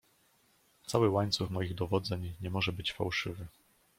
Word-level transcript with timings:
"Cały 0.87 1.09
łańcuch 1.09 1.49
moich 1.49 1.75
dowodzeń 1.75 2.33
nie 2.41 2.49
może 2.49 2.71
być 2.71 2.93
fałszywy." 2.93 3.47